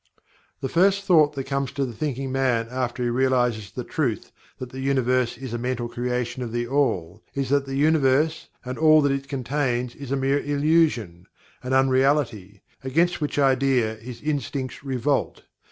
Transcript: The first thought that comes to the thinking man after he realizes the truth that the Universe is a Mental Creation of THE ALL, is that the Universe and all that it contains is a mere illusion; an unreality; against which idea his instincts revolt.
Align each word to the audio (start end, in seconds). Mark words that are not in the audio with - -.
The 0.61 0.67
first 0.67 1.03
thought 1.03 1.33
that 1.35 1.43
comes 1.45 1.71
to 1.73 1.85
the 1.85 1.93
thinking 1.93 2.31
man 2.31 2.67
after 2.71 3.03
he 3.03 3.09
realizes 3.09 3.69
the 3.69 3.83
truth 3.83 4.31
that 4.57 4.71
the 4.71 4.79
Universe 4.79 5.37
is 5.37 5.53
a 5.53 5.59
Mental 5.59 5.87
Creation 5.87 6.41
of 6.41 6.51
THE 6.51 6.65
ALL, 6.67 7.21
is 7.35 7.49
that 7.49 7.67
the 7.67 7.75
Universe 7.75 8.47
and 8.65 8.79
all 8.79 9.01
that 9.03 9.11
it 9.11 9.29
contains 9.29 9.93
is 9.93 10.11
a 10.11 10.15
mere 10.15 10.39
illusion; 10.39 11.27
an 11.61 11.73
unreality; 11.73 12.63
against 12.83 13.21
which 13.21 13.37
idea 13.37 13.93
his 13.93 14.23
instincts 14.23 14.83
revolt. 14.83 15.43